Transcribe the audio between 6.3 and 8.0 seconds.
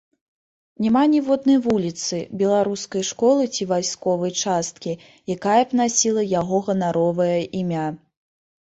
яго ганаровае імя.